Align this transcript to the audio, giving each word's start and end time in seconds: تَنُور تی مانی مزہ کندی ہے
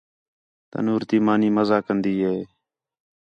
تَنُور 0.71 1.01
تی 1.09 1.17
مانی 1.25 1.49
مزہ 1.55 1.79
کندی 1.85 2.15
ہے 2.25 2.37